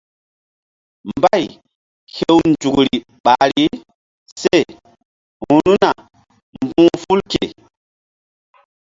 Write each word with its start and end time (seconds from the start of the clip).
Mbay 1.15 1.43
hew 2.13 2.37
nzukri 2.49 2.95
ɓahri 3.23 3.65
seru̧na 4.39 5.89
mbu̧h 6.63 6.91
ful 7.03 7.19
ke. 7.31 7.45